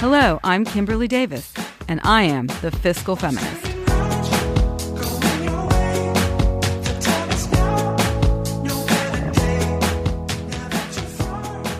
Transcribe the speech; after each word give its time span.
Hello, 0.00 0.40
I'm 0.42 0.64
Kimberly 0.64 1.08
Davis, 1.08 1.52
and 1.86 2.00
I 2.04 2.22
am 2.22 2.46
the 2.62 2.70
Fiscal 2.70 3.16
Feminist. 3.16 3.66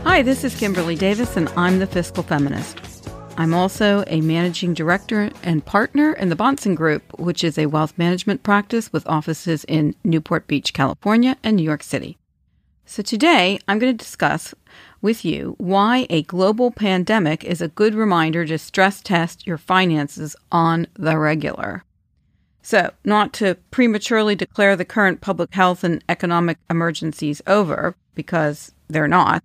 Hi, 0.04 0.20
this 0.20 0.44
is 0.44 0.54
Kimberly 0.54 0.96
Davis, 0.96 1.34
and 1.38 1.48
I'm 1.56 1.78
the 1.78 1.86
Fiscal 1.86 2.22
Feminist. 2.22 3.08
I'm 3.38 3.54
also 3.54 4.04
a 4.06 4.20
managing 4.20 4.74
director 4.74 5.30
and 5.42 5.64
partner 5.64 6.12
in 6.12 6.28
the 6.28 6.36
Bahnsen 6.36 6.76
Group, 6.76 7.18
which 7.18 7.42
is 7.42 7.56
a 7.56 7.64
wealth 7.64 7.96
management 7.96 8.42
practice 8.42 8.92
with 8.92 9.06
offices 9.06 9.64
in 9.64 9.94
Newport 10.04 10.46
Beach, 10.46 10.74
California, 10.74 11.38
and 11.42 11.56
New 11.56 11.62
York 11.62 11.82
City. 11.82 12.18
So 12.84 13.02
today 13.02 13.58
I'm 13.66 13.78
going 13.78 13.96
to 13.96 14.04
discuss 14.04 14.52
with 15.02 15.24
you 15.24 15.54
why 15.58 16.06
a 16.10 16.22
global 16.22 16.70
pandemic 16.70 17.44
is 17.44 17.60
a 17.60 17.68
good 17.68 17.94
reminder 17.94 18.44
to 18.46 18.58
stress 18.58 19.00
test 19.00 19.46
your 19.46 19.58
finances 19.58 20.36
on 20.52 20.86
the 20.94 21.18
regular. 21.18 21.84
So, 22.62 22.92
not 23.04 23.32
to 23.34 23.56
prematurely 23.70 24.34
declare 24.34 24.76
the 24.76 24.84
current 24.84 25.20
public 25.20 25.54
health 25.54 25.82
and 25.82 26.04
economic 26.08 26.58
emergencies 26.68 27.40
over, 27.46 27.96
because 28.14 28.72
they're 28.88 29.08
not, 29.08 29.42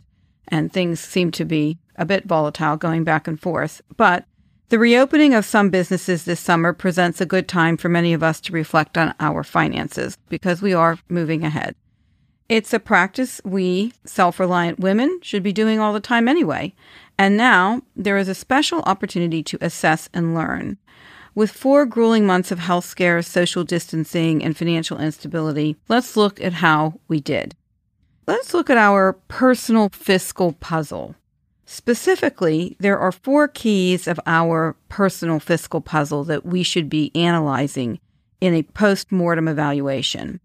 and 0.48 0.72
things 0.72 1.00
seem 1.00 1.31
to 1.31 1.45
be 1.45 1.78
a 1.95 2.06
bit 2.06 2.26
volatile 2.26 2.76
going 2.76 3.03
back 3.03 3.28
and 3.28 3.40
forth, 3.40 3.81
but 3.95 4.26
the 4.70 4.80
reopening 4.80 5.34
of 5.34 5.45
some 5.45 5.70
businesses 5.70 6.26
this 6.26 6.40
summer 6.40 6.73
presents 6.73 7.22
a 7.22 7.26
good 7.26 7.48
time 7.48 7.78
for 7.78 7.88
many 7.88 8.14
of 8.14 8.23
us 8.23 8.42
to 8.42 8.52
reflect 8.52 8.98
on 8.98 9.14
our 9.20 9.44
finances 9.44 10.17
because 10.28 10.62
we 10.62 10.73
are 10.73 10.98
moving 11.08 11.44
ahead. 11.44 11.76
It's 12.48 12.73
a 12.73 12.80
practice 12.80 13.41
we, 13.44 13.91
self 14.05 14.40
reliant 14.40 14.80
women, 14.80 15.20
should 15.23 15.41
be 15.41 15.52
doing 15.52 15.80
all 15.80 15.94
the 15.94 15.99
time 15.99 16.27
anyway. 16.27 16.76
And 17.17 17.36
now 17.36 17.81
there 17.95 18.17
is 18.17 18.27
a 18.27 18.36
special 18.36 18.81
opportunity 18.81 19.42
to 19.44 19.58
assess 19.61 20.09
and 20.14 20.36
learn. 20.36 20.78
With 21.33 21.52
four 21.52 21.86
grueling 21.88 22.25
months 22.25 22.52
of 22.52 22.59
health 22.59 22.86
scares, 22.86 23.28
social 23.28 23.64
distancing, 23.64 24.44
and 24.44 24.55
financial 24.55 25.00
instability, 25.00 25.75
let's 25.89 26.16
look 26.16 26.39
at 26.39 26.53
how 26.53 27.00
we 27.08 27.20
did. 27.20 27.55
Let's 28.28 28.53
look 28.53 28.70
at 28.70 28.77
our 28.77 29.14
personal 29.27 29.89
fiscal 29.89 30.53
puzzle. 30.53 31.16
Specifically, 31.66 32.75
there 32.80 33.00
are 33.00 33.11
four 33.11 33.48
keys 33.48 34.08
of 34.08 34.20
our 34.27 34.75
personal 34.88 35.39
fiscal 35.39 35.81
puzzle 35.81 36.23
that 36.25 36.45
we 36.45 36.61
should 36.61 36.89
be 36.89 37.11
analyzing 37.16 38.00
in 38.39 38.53
a 38.53 38.64
post 38.64 39.11
mortem 39.11 39.48
evaluation. 39.48 40.39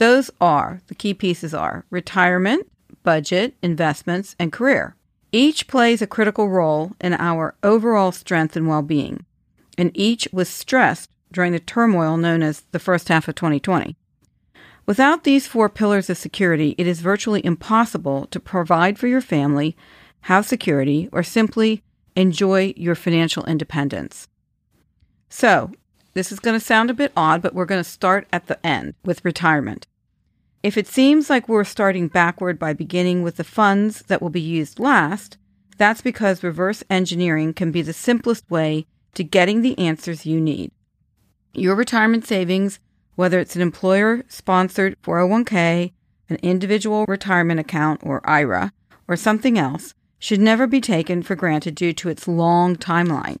Those 0.00 0.30
are 0.40 0.80
the 0.86 0.94
key 0.94 1.12
pieces 1.12 1.52
are 1.52 1.84
retirement, 1.90 2.66
budget, 3.02 3.54
investments, 3.62 4.34
and 4.38 4.50
career. 4.50 4.96
Each 5.30 5.68
plays 5.68 6.00
a 6.00 6.06
critical 6.06 6.48
role 6.48 6.92
in 7.02 7.12
our 7.12 7.54
overall 7.62 8.10
strength 8.10 8.56
and 8.56 8.66
well 8.66 8.80
being, 8.80 9.26
and 9.76 9.90
each 9.92 10.26
was 10.32 10.48
stressed 10.48 11.10
during 11.30 11.52
the 11.52 11.60
turmoil 11.60 12.16
known 12.16 12.42
as 12.42 12.62
the 12.72 12.78
first 12.78 13.08
half 13.08 13.28
of 13.28 13.34
2020. 13.34 13.94
Without 14.86 15.24
these 15.24 15.46
four 15.46 15.68
pillars 15.68 16.08
of 16.08 16.16
security, 16.16 16.74
it 16.78 16.86
is 16.86 17.02
virtually 17.02 17.44
impossible 17.44 18.26
to 18.30 18.40
provide 18.40 18.98
for 18.98 19.06
your 19.06 19.20
family, 19.20 19.76
have 20.22 20.46
security, 20.46 21.10
or 21.12 21.22
simply 21.22 21.82
enjoy 22.16 22.72
your 22.74 22.94
financial 22.94 23.44
independence. 23.44 24.28
So, 25.28 25.72
this 26.14 26.32
is 26.32 26.40
going 26.40 26.58
to 26.58 26.64
sound 26.64 26.88
a 26.88 26.94
bit 26.94 27.12
odd, 27.14 27.42
but 27.42 27.54
we're 27.54 27.66
going 27.66 27.84
to 27.84 27.88
start 27.88 28.26
at 28.32 28.46
the 28.46 28.64
end 28.66 28.94
with 29.04 29.24
retirement. 29.26 29.86
If 30.62 30.76
it 30.76 30.86
seems 30.86 31.30
like 31.30 31.48
we're 31.48 31.64
starting 31.64 32.08
backward 32.08 32.58
by 32.58 32.74
beginning 32.74 33.22
with 33.22 33.36
the 33.36 33.44
funds 33.44 34.02
that 34.08 34.20
will 34.20 34.30
be 34.30 34.40
used 34.40 34.78
last, 34.78 35.38
that's 35.78 36.02
because 36.02 36.42
reverse 36.42 36.84
engineering 36.90 37.54
can 37.54 37.72
be 37.72 37.80
the 37.80 37.94
simplest 37.94 38.50
way 38.50 38.86
to 39.14 39.24
getting 39.24 39.62
the 39.62 39.78
answers 39.78 40.26
you 40.26 40.38
need. 40.38 40.70
Your 41.54 41.74
retirement 41.74 42.26
savings, 42.26 42.78
whether 43.14 43.40
it's 43.40 43.56
an 43.56 43.62
employer 43.62 44.22
sponsored 44.28 45.00
401k, 45.02 45.92
an 46.28 46.36
individual 46.42 47.06
retirement 47.08 47.58
account 47.58 48.02
or 48.04 48.20
IRA, 48.28 48.72
or 49.08 49.16
something 49.16 49.58
else, 49.58 49.94
should 50.18 50.40
never 50.40 50.66
be 50.66 50.80
taken 50.80 51.22
for 51.22 51.34
granted 51.34 51.74
due 51.74 51.94
to 51.94 52.10
its 52.10 52.28
long 52.28 52.76
timeline. 52.76 53.38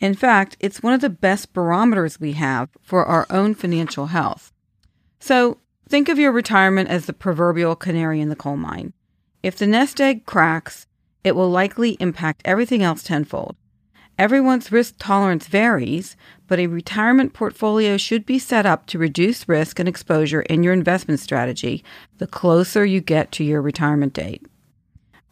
In 0.00 0.14
fact, 0.14 0.56
it's 0.58 0.82
one 0.82 0.94
of 0.94 1.02
the 1.02 1.10
best 1.10 1.52
barometers 1.52 2.18
we 2.18 2.32
have 2.32 2.70
for 2.82 3.04
our 3.04 3.26
own 3.28 3.54
financial 3.54 4.06
health. 4.06 4.52
So, 5.20 5.58
Think 5.88 6.08
of 6.08 6.18
your 6.18 6.32
retirement 6.32 6.88
as 6.88 7.06
the 7.06 7.12
proverbial 7.12 7.76
canary 7.76 8.20
in 8.20 8.30
the 8.30 8.36
coal 8.36 8.56
mine. 8.56 8.92
If 9.42 9.56
the 9.56 9.66
nest 9.66 10.00
egg 10.00 10.24
cracks, 10.24 10.86
it 11.22 11.36
will 11.36 11.50
likely 11.50 11.92
impact 12.00 12.42
everything 12.44 12.82
else 12.82 13.02
tenfold. 13.02 13.56
Everyone's 14.18 14.70
risk 14.70 14.94
tolerance 14.98 15.46
varies, 15.46 16.16
but 16.46 16.58
a 16.58 16.68
retirement 16.68 17.32
portfolio 17.34 17.96
should 17.96 18.24
be 18.24 18.38
set 18.38 18.64
up 18.64 18.86
to 18.86 18.98
reduce 18.98 19.48
risk 19.48 19.78
and 19.78 19.88
exposure 19.88 20.42
in 20.42 20.62
your 20.62 20.72
investment 20.72 21.20
strategy 21.20 21.84
the 22.18 22.26
closer 22.26 22.84
you 22.84 23.00
get 23.00 23.32
to 23.32 23.44
your 23.44 23.60
retirement 23.60 24.14
date. 24.14 24.46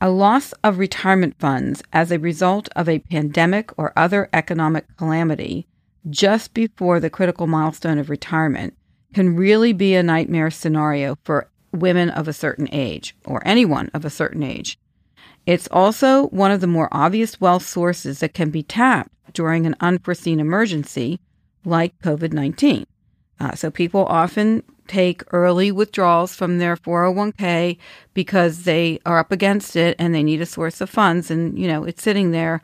A 0.00 0.10
loss 0.10 0.52
of 0.64 0.78
retirement 0.78 1.38
funds 1.38 1.82
as 1.92 2.10
a 2.10 2.19
result 2.19 2.69
of 2.74 2.88
a 2.88 2.98
pandemic 2.98 3.70
or 3.78 3.92
other 3.96 4.28
economic 4.32 4.84
calamity 4.96 5.66
just 6.10 6.52
before 6.52 6.98
the 6.98 7.10
critical 7.10 7.46
milestone 7.46 7.98
of 7.98 8.10
retirement 8.10 8.76
can 9.15 9.37
really 9.37 9.73
be 9.73 9.95
a 9.95 10.03
nightmare 10.03 10.50
scenario 10.50 11.17
for 11.25 11.49
women 11.73 12.11
of 12.11 12.28
a 12.28 12.33
certain 12.33 12.69
age 12.73 13.15
or 13.25 13.43
anyone 13.47 13.91
of 13.95 14.05
a 14.05 14.11
certain 14.11 14.43
age. 14.43 14.78
It's 15.47 15.69
also 15.71 16.28
one 16.28 16.50
of 16.50 16.61
the 16.61 16.67
more 16.67 16.89
obvious 16.93 17.41
wealth 17.41 17.67
sources 17.67 18.21
that 18.21 18.34
can 18.34 18.50
be 18.50 18.62
tapped 18.62 19.11
during 19.33 19.67
an 19.67 19.77
unforeseen 19.81 20.39
emergency 20.39 21.21
like 21.65 21.99
COVID 22.00 22.33
19. 22.33 22.87
Uh, 23.41 23.55
so 23.55 23.71
people 23.71 24.05
often 24.06 24.62
take 24.87 25.23
early 25.33 25.73
withdrawals 25.73 26.34
from 26.34 26.59
their 26.59 26.77
401k 26.77 27.77
because 28.15 28.65
they 28.65 29.00
are 29.05 29.19
up 29.19 29.33
against 29.33 29.75
it 29.75 29.97
and 29.99 30.15
they 30.15 30.23
need 30.23 30.41
a 30.41 30.47
source 30.47 30.81
of 30.81 30.91
funds. 30.91 31.31
And, 31.31 31.59
you 31.59 31.67
know, 31.67 31.84
it's 31.84 32.03
sitting 32.03 32.31
there 32.31 32.61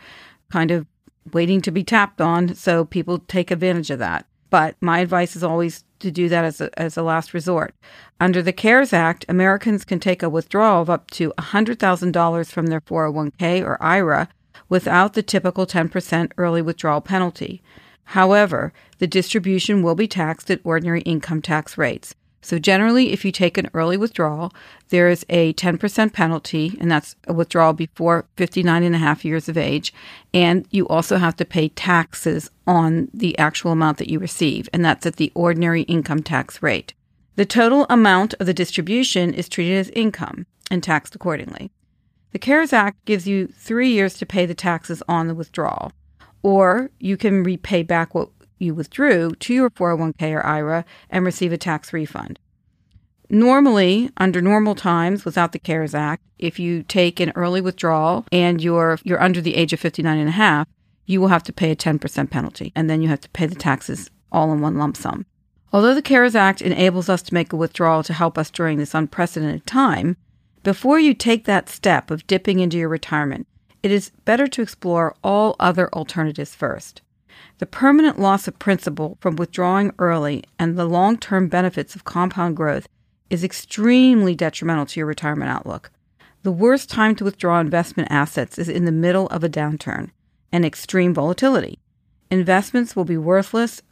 kind 0.50 0.70
of 0.70 0.86
waiting 1.32 1.60
to 1.62 1.70
be 1.70 1.82
tapped 1.82 2.20
on. 2.20 2.54
So 2.54 2.84
people 2.84 3.18
take 3.18 3.50
advantage 3.50 3.90
of 3.90 3.98
that. 3.98 4.26
But 4.50 4.76
my 4.80 5.00
advice 5.00 5.36
is 5.36 5.42
always 5.42 5.84
to 6.00 6.10
do 6.10 6.28
that 6.28 6.44
as 6.44 6.60
a, 6.60 6.78
as 6.78 6.96
a 6.96 7.02
last 7.02 7.34
resort. 7.34 7.74
Under 8.20 8.42
the 8.42 8.52
CARES 8.52 8.92
Act, 8.92 9.24
Americans 9.28 9.84
can 9.84 10.00
take 10.00 10.22
a 10.22 10.28
withdrawal 10.28 10.82
of 10.82 10.90
up 10.90 11.10
to 11.12 11.32
$100,000 11.38 12.52
from 12.52 12.66
their 12.66 12.80
401k 12.80 13.62
or 13.62 13.82
IRA 13.82 14.28
without 14.68 15.14
the 15.14 15.22
typical 15.22 15.66
10% 15.66 16.32
early 16.36 16.62
withdrawal 16.62 17.00
penalty. 17.00 17.62
However, 18.04 18.72
the 18.98 19.06
distribution 19.06 19.82
will 19.82 19.94
be 19.94 20.08
taxed 20.08 20.50
at 20.50 20.60
ordinary 20.64 21.02
income 21.02 21.42
tax 21.42 21.76
rates. 21.76 22.14
So, 22.40 22.58
generally, 22.58 23.12
if 23.12 23.24
you 23.24 23.32
take 23.32 23.58
an 23.58 23.68
early 23.74 23.96
withdrawal, 23.96 24.52
there 24.90 25.08
is 25.08 25.26
a 25.28 25.52
10% 25.54 26.12
penalty, 26.12 26.76
and 26.80 26.90
that's 26.90 27.16
a 27.26 27.32
withdrawal 27.32 27.72
before 27.72 28.26
59 28.36 28.84
and 28.84 28.94
a 28.94 28.98
half 28.98 29.24
years 29.24 29.48
of 29.48 29.56
age. 29.56 29.92
And 30.32 30.66
you 30.70 30.86
also 30.86 31.16
have 31.16 31.36
to 31.36 31.44
pay 31.44 31.68
taxes 31.70 32.48
on 32.66 33.08
the 33.12 33.36
actual 33.38 33.72
amount 33.72 33.98
that 33.98 34.08
you 34.08 34.18
receive, 34.20 34.68
and 34.72 34.84
that's 34.84 35.04
at 35.04 35.16
the 35.16 35.32
ordinary 35.34 35.82
income 35.82 36.22
tax 36.22 36.62
rate. 36.62 36.94
The 37.34 37.44
total 37.44 37.86
amount 37.90 38.34
of 38.34 38.46
the 38.46 38.54
distribution 38.54 39.34
is 39.34 39.48
treated 39.48 39.78
as 39.78 39.90
income 39.90 40.46
and 40.70 40.82
taxed 40.82 41.14
accordingly. 41.14 41.70
The 42.32 42.38
CARES 42.38 42.72
Act 42.72 43.04
gives 43.04 43.26
you 43.26 43.48
three 43.48 43.90
years 43.90 44.14
to 44.14 44.26
pay 44.26 44.44
the 44.44 44.54
taxes 44.54 45.02
on 45.08 45.28
the 45.28 45.34
withdrawal, 45.34 45.92
or 46.42 46.90
you 47.00 47.16
can 47.16 47.42
repay 47.42 47.82
back 47.82 48.14
what 48.14 48.30
you 48.58 48.74
withdrew 48.74 49.32
to 49.36 49.54
your 49.54 49.70
401k 49.70 50.34
or 50.34 50.44
IRA 50.44 50.84
and 51.10 51.24
receive 51.24 51.52
a 51.52 51.58
tax 51.58 51.92
refund. 51.92 52.38
Normally, 53.30 54.10
under 54.16 54.40
normal 54.40 54.74
times 54.74 55.24
without 55.24 55.52
the 55.52 55.58
CARES 55.58 55.94
Act, 55.94 56.22
if 56.38 56.58
you 56.58 56.82
take 56.82 57.20
an 57.20 57.32
early 57.34 57.60
withdrawal 57.60 58.24
and 58.32 58.62
you're 58.62 58.98
you're 59.04 59.22
under 59.22 59.40
the 59.40 59.54
age 59.54 59.72
of 59.72 59.80
59 59.80 60.18
and 60.18 60.28
a 60.28 60.32
half, 60.32 60.66
you 61.04 61.20
will 61.20 61.28
have 61.28 61.42
to 61.44 61.52
pay 61.52 61.70
a 61.70 61.76
10% 61.76 62.30
penalty 62.30 62.72
and 62.74 62.88
then 62.88 63.02
you 63.02 63.08
have 63.08 63.20
to 63.20 63.28
pay 63.30 63.46
the 63.46 63.54
taxes 63.54 64.10
all 64.32 64.52
in 64.52 64.60
one 64.60 64.78
lump 64.78 64.96
sum. 64.96 65.26
Although 65.72 65.94
the 65.94 66.02
CARES 66.02 66.34
Act 66.34 66.62
enables 66.62 67.10
us 67.10 67.22
to 67.22 67.34
make 67.34 67.52
a 67.52 67.56
withdrawal 67.56 68.02
to 68.04 68.14
help 68.14 68.38
us 68.38 68.50
during 68.50 68.78
this 68.78 68.94
unprecedented 68.94 69.66
time, 69.66 70.16
before 70.62 70.98
you 70.98 71.12
take 71.12 71.44
that 71.44 71.68
step 71.68 72.10
of 72.10 72.26
dipping 72.26 72.60
into 72.60 72.78
your 72.78 72.88
retirement, 72.88 73.46
it 73.82 73.90
is 73.90 74.10
better 74.24 74.46
to 74.46 74.62
explore 74.62 75.14
all 75.22 75.56
other 75.60 75.92
alternatives 75.94 76.54
first. 76.54 77.02
The 77.58 77.66
permanent 77.66 78.18
loss 78.18 78.46
of 78.48 78.58
principal 78.58 79.18
from 79.20 79.36
withdrawing 79.36 79.92
early 79.98 80.44
and 80.58 80.76
the 80.76 80.84
long 80.84 81.16
term 81.16 81.48
benefits 81.48 81.94
of 81.94 82.04
compound 82.04 82.56
growth 82.56 82.88
is 83.30 83.44
extremely 83.44 84.34
detrimental 84.34 84.86
to 84.86 85.00
your 85.00 85.06
retirement 85.06 85.50
outlook. 85.50 85.90
The 86.42 86.52
worst 86.52 86.88
time 86.88 87.16
to 87.16 87.24
withdraw 87.24 87.60
investment 87.60 88.10
assets 88.10 88.58
is 88.58 88.68
in 88.68 88.84
the 88.84 88.92
middle 88.92 89.26
of 89.28 89.42
a 89.42 89.48
downturn 89.48 90.10
and 90.52 90.64
extreme 90.64 91.12
volatility. 91.12 91.78
Investments 92.30 92.94
will 92.94 93.04
be 93.04 93.16
worthless 93.16 93.82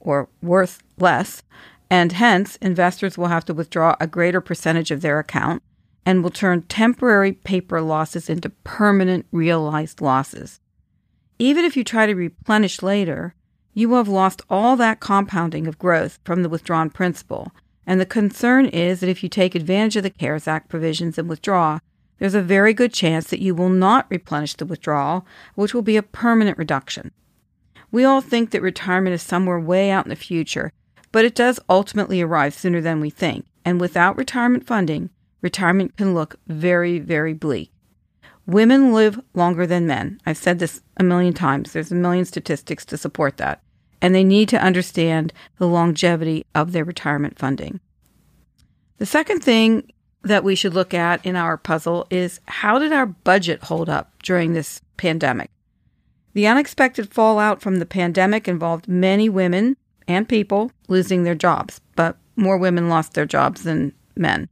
or 0.00 0.28
worth 0.40 0.82
less, 0.98 1.42
and 1.90 2.12
hence 2.12 2.56
investors 2.56 3.18
will 3.18 3.26
have 3.28 3.44
to 3.46 3.54
withdraw 3.54 3.96
a 3.98 4.06
greater 4.06 4.40
percentage 4.40 4.90
of 4.90 5.00
their 5.00 5.18
account 5.18 5.62
and 6.06 6.22
will 6.22 6.30
turn 6.30 6.62
temporary 6.62 7.32
paper 7.32 7.80
losses 7.80 8.30
into 8.30 8.48
permanent 8.64 9.26
realized 9.32 10.00
losses. 10.00 10.60
Even 11.38 11.64
if 11.64 11.76
you 11.76 11.84
try 11.84 12.06
to 12.06 12.14
replenish 12.14 12.82
later, 12.82 13.34
you 13.72 13.88
will 13.88 13.98
have 13.98 14.08
lost 14.08 14.42
all 14.50 14.76
that 14.76 14.98
compounding 14.98 15.68
of 15.68 15.78
growth 15.78 16.18
from 16.24 16.42
the 16.42 16.48
withdrawn 16.48 16.90
principal. 16.90 17.52
And 17.86 18.00
the 18.00 18.06
concern 18.06 18.66
is 18.66 19.00
that 19.00 19.08
if 19.08 19.22
you 19.22 19.28
take 19.28 19.54
advantage 19.54 19.96
of 19.96 20.02
the 20.02 20.10
CARES 20.10 20.48
Act 20.48 20.68
provisions 20.68 21.16
and 21.16 21.28
withdraw, 21.28 21.78
there's 22.18 22.34
a 22.34 22.42
very 22.42 22.74
good 22.74 22.92
chance 22.92 23.28
that 23.28 23.40
you 23.40 23.54
will 23.54 23.68
not 23.68 24.06
replenish 24.10 24.54
the 24.54 24.66
withdrawal, 24.66 25.24
which 25.54 25.72
will 25.72 25.82
be 25.82 25.96
a 25.96 26.02
permanent 26.02 26.58
reduction. 26.58 27.12
We 27.92 28.04
all 28.04 28.20
think 28.20 28.50
that 28.50 28.60
retirement 28.60 29.14
is 29.14 29.22
somewhere 29.22 29.60
way 29.60 29.90
out 29.90 30.06
in 30.06 30.10
the 30.10 30.16
future, 30.16 30.72
but 31.12 31.24
it 31.24 31.36
does 31.36 31.60
ultimately 31.68 32.20
arrive 32.20 32.52
sooner 32.52 32.80
than 32.80 33.00
we 33.00 33.10
think. 33.10 33.46
And 33.64 33.80
without 33.80 34.16
retirement 34.18 34.66
funding, 34.66 35.10
retirement 35.40 35.96
can 35.96 36.14
look 36.14 36.36
very, 36.48 36.98
very 36.98 37.32
bleak. 37.32 37.70
Women 38.48 38.94
live 38.94 39.20
longer 39.34 39.66
than 39.66 39.86
men. 39.86 40.18
I've 40.24 40.38
said 40.38 40.58
this 40.58 40.80
a 40.96 41.04
million 41.04 41.34
times. 41.34 41.72
There's 41.72 41.92
a 41.92 41.94
million 41.94 42.24
statistics 42.24 42.86
to 42.86 42.96
support 42.96 43.36
that. 43.36 43.60
And 44.00 44.14
they 44.14 44.24
need 44.24 44.48
to 44.48 44.62
understand 44.62 45.34
the 45.58 45.68
longevity 45.68 46.46
of 46.54 46.72
their 46.72 46.84
retirement 46.84 47.38
funding. 47.38 47.78
The 48.96 49.04
second 49.04 49.44
thing 49.44 49.92
that 50.22 50.44
we 50.44 50.54
should 50.54 50.72
look 50.72 50.94
at 50.94 51.24
in 51.26 51.36
our 51.36 51.58
puzzle 51.58 52.06
is 52.08 52.40
how 52.46 52.78
did 52.78 52.90
our 52.90 53.04
budget 53.04 53.64
hold 53.64 53.90
up 53.90 54.14
during 54.22 54.54
this 54.54 54.80
pandemic? 54.96 55.50
The 56.32 56.46
unexpected 56.46 57.12
fallout 57.12 57.60
from 57.60 57.80
the 57.80 57.86
pandemic 57.86 58.48
involved 58.48 58.88
many 58.88 59.28
women 59.28 59.76
and 60.06 60.26
people 60.26 60.72
losing 60.88 61.24
their 61.24 61.34
jobs, 61.34 61.82
but 61.96 62.16
more 62.34 62.56
women 62.56 62.88
lost 62.88 63.12
their 63.12 63.26
jobs 63.26 63.64
than 63.64 63.92
men 64.16 64.48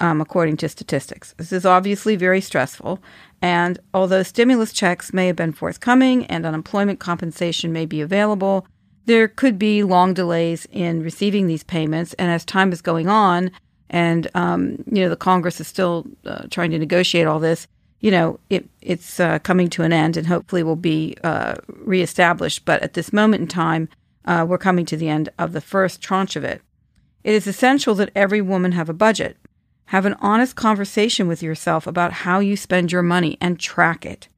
um, 0.00 0.20
according 0.20 0.56
to 0.58 0.68
statistics. 0.68 1.34
This 1.36 1.52
is 1.52 1.66
obviously 1.66 2.16
very 2.16 2.40
stressful. 2.40 3.00
And 3.42 3.78
although 3.94 4.22
stimulus 4.22 4.72
checks 4.72 5.12
may 5.12 5.26
have 5.26 5.36
been 5.36 5.52
forthcoming 5.52 6.26
and 6.26 6.44
unemployment 6.44 7.00
compensation 7.00 7.72
may 7.72 7.86
be 7.86 8.00
available, 8.00 8.66
there 9.06 9.28
could 9.28 9.58
be 9.58 9.82
long 9.82 10.14
delays 10.14 10.66
in 10.70 11.02
receiving 11.02 11.46
these 11.46 11.64
payments. 11.64 12.12
And 12.14 12.30
as 12.30 12.44
time 12.44 12.72
is 12.72 12.82
going 12.82 13.08
on, 13.08 13.50
and 13.88 14.28
um, 14.34 14.84
you 14.86 15.02
know 15.02 15.08
the 15.08 15.16
Congress 15.16 15.60
is 15.60 15.66
still 15.66 16.06
uh, 16.24 16.44
trying 16.50 16.70
to 16.70 16.78
negotiate 16.78 17.26
all 17.26 17.40
this, 17.40 17.66
you 18.00 18.10
know 18.10 18.38
it, 18.50 18.68
it's 18.80 19.18
uh, 19.18 19.38
coming 19.40 19.68
to 19.70 19.82
an 19.82 19.92
end 19.92 20.16
and 20.16 20.26
hopefully 20.26 20.62
will 20.62 20.76
be 20.76 21.16
uh, 21.24 21.54
reestablished. 21.68 22.64
But 22.64 22.82
at 22.82 22.94
this 22.94 23.12
moment 23.12 23.40
in 23.42 23.48
time, 23.48 23.88
uh, 24.26 24.44
we're 24.48 24.58
coming 24.58 24.84
to 24.86 24.96
the 24.96 25.08
end 25.08 25.30
of 25.38 25.52
the 25.52 25.60
first 25.60 26.00
tranche 26.00 26.36
of 26.36 26.44
it. 26.44 26.62
It 27.24 27.34
is 27.34 27.46
essential 27.46 27.94
that 27.96 28.12
every 28.14 28.40
woman 28.40 28.72
have 28.72 28.88
a 28.88 28.94
budget. 28.94 29.36
Have 29.90 30.06
an 30.06 30.14
honest 30.20 30.54
conversation 30.54 31.26
with 31.26 31.42
yourself 31.42 31.84
about 31.84 32.12
how 32.12 32.38
you 32.38 32.56
spend 32.56 32.92
your 32.92 33.02
money 33.02 33.36
and 33.40 33.58
track 33.58 34.06
it. 34.06 34.28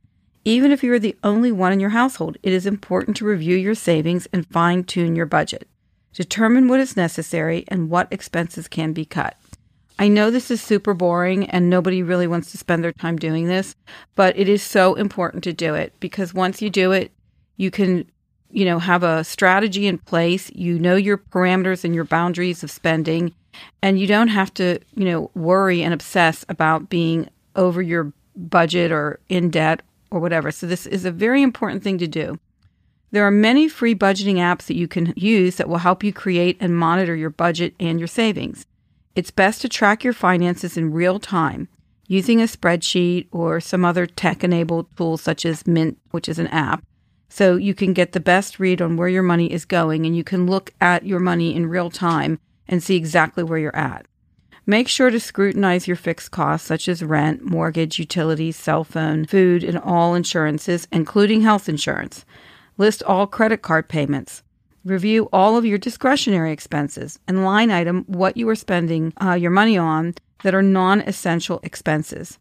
Even 0.47 0.73
if 0.73 0.83
you 0.83 0.91
are 0.95 0.99
the 0.99 1.15
only 1.23 1.53
one 1.53 1.75
in 1.75 1.79
your 1.79 1.91
household, 1.91 2.39
it 2.43 2.55
is 2.55 2.65
important 2.65 3.19
to 3.19 3.27
review 3.27 3.55
your 3.59 3.75
savings 3.75 4.27
and 4.33 4.47
fine 4.47 4.83
tune 4.83 5.15
your 5.15 5.27
budget. 5.27 5.69
Determine 6.15 6.69
what 6.69 6.81
is 6.81 6.97
necessary 6.97 7.67
and 7.69 7.91
what 7.91 8.11
expenses 8.11 8.67
can 8.67 8.95
be 8.95 9.05
cut. 9.05 9.37
I 9.99 10.09
know 10.09 10.31
this 10.31 10.51
is 10.51 10.63
super 10.63 10.95
boring 10.95 11.45
and 11.51 11.69
nobody 11.69 12.03
really 12.03 12.27
wants 12.27 12.51
to 12.53 12.57
spend 12.57 12.83
their 12.83 12.93
time 12.93 13.19
doing 13.19 13.47
this, 13.47 13.77
but 14.15 14.35
it 14.39 14.49
is 14.49 14.63
so 14.63 14.95
important 14.95 15.45
to 15.45 15.53
do 15.53 15.75
it 15.75 15.93
because 16.01 16.33
once 16.33 16.63
you 16.63 16.71
do 16.71 16.93
it, 16.93 17.13
you 17.59 17.71
can, 17.71 18.11
you 18.51 18.65
know, 18.65 18.79
have 18.79 19.03
a 19.03 19.23
strategy 19.23 19.87
in 19.87 19.99
place. 19.99 20.51
You 20.55 20.79
know 20.79 20.97
your 20.97 21.19
parameters 21.19 21.85
and 21.85 21.95
your 21.95 22.05
boundaries 22.05 22.63
of 22.63 22.71
spending 22.71 23.35
and 23.83 23.99
you 23.99 24.07
don't 24.07 24.29
have 24.29 24.53
to, 24.55 24.79
you 24.95 25.05
know, 25.05 25.31
worry 25.35 25.83
and 25.83 25.93
obsess 25.93 26.45
about 26.49 26.89
being 26.89 27.29
over 27.57 27.83
your 27.83 28.13
budget 28.37 28.93
or 28.93 29.21
in 29.29 29.51
debt 29.51 29.83
or 30.11 30.21
whatever. 30.21 30.51
So 30.51 30.67
this 30.67 30.87
is 30.87 31.05
a 31.05 31.11
very 31.11 31.43
important 31.43 31.83
thing 31.83 31.99
to 31.99 32.07
do. 32.07 32.39
There 33.11 33.27
are 33.27 33.31
many 33.31 33.69
free 33.69 33.95
budgeting 33.95 34.37
apps 34.37 34.65
that 34.67 34.77
you 34.77 34.89
can 34.89 35.13
use 35.17 35.57
that 35.57 35.69
will 35.69 35.79
help 35.79 36.03
you 36.03 36.13
create 36.13 36.57
and 36.61 36.77
monitor 36.77 37.15
your 37.15 37.31
budget 37.31 37.75
and 37.79 37.99
your 37.99 38.09
savings. 38.09 38.67
It's 39.15 39.31
best 39.31 39.61
to 39.63 39.69
track 39.69 40.03
your 40.03 40.15
finances 40.15 40.79
in 40.79 40.93
real 40.93 41.19
time 41.19 41.69
using 42.07 42.41
a 42.41 42.45
spreadsheet 42.45 43.27
or 43.31 43.61
some 43.61 43.85
other 43.85 44.07
tech 44.07 44.43
enabled 44.43 44.87
tool 44.97 45.19
such 45.19 45.45
as 45.45 45.67
Mint, 45.67 45.99
which 46.11 46.29
is 46.29 46.39
an 46.39 46.47
app. 46.49 46.83
So 47.29 47.57
you 47.57 47.75
can 47.75 47.93
get 47.93 48.13
the 48.13 48.21
best 48.21 48.59
read 48.59 48.81
on 48.81 48.97
where 48.97 49.09
your 49.09 49.23
money 49.23 49.53
is 49.53 49.65
going 49.65 50.07
and 50.07 50.17
you 50.17 50.25
can 50.25 50.47
look 50.47 50.71
at 50.81 51.07
your 51.07 51.21
money 51.21 51.55
in 51.55 51.67
real 51.67 51.91
time 51.91 52.39
and 52.73 52.83
see 52.83 52.97
exactly 52.97 53.45
where 53.45 53.59
you're 53.59 53.77
at. 53.77 54.07
Make 54.65 54.89
sure 54.89 55.11
to 55.11 55.21
scrutinize 55.21 55.87
your 55.87 55.97
fixed 55.97 56.31
costs 56.31 56.67
such 56.67 56.89
as 56.89 57.05
rent, 57.05 57.45
mortgage, 57.45 57.99
utilities, 57.99 58.57
cell 58.57 58.83
phone, 58.83 59.27
food, 59.27 59.63
and 59.63 59.79
all 59.79 60.15
insurances, 60.15 60.89
including 60.91 61.43
health 61.43 61.69
insurance. 61.69 62.25
List 62.79 63.03
all 63.03 63.27
credit 63.27 63.61
card 63.61 63.89
payments. 63.89 64.43
Review 64.85 65.29
all 65.35 65.59
of 65.59 65.67
your 65.67 65.77
discretionary 65.77 66.51
expenses 66.51 67.19
and 67.29 67.45
line 67.45 67.71
item 67.71 68.05
what 68.07 68.39
you 68.39 68.49
are 68.49 68.55
spending 68.55 69.13
uh, 69.23 69.35
your 69.35 69.51
money 69.51 69.77
on 69.77 70.15
that 70.43 70.55
are 70.55 70.63
non 70.63 71.03
essential 71.03 71.61
expenses. 71.63 72.39